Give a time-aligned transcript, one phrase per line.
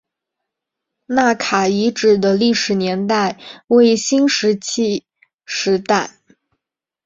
[1.05, 5.05] 纳卡遗址的历史年代为新石器
[5.45, 6.17] 时代。